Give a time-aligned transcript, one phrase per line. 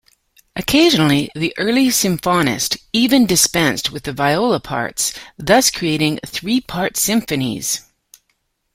[0.55, 7.81] Occasionally the early symphonists even dispensed with the viola part, thus creating three-part symphonies.